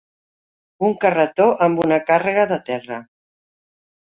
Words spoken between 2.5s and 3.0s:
de terra.